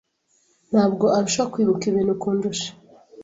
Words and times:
Ntabwo 0.71 1.05
urusha 1.17 1.43
kwibuka 1.51 1.83
ibintu 1.91 2.13
kundusha. 2.21 2.69